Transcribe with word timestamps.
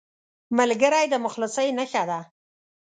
ملګری 0.57 1.03
د 1.09 1.13
مخلصۍ 1.25 1.67
نښه 1.77 2.03
ده 2.09 2.19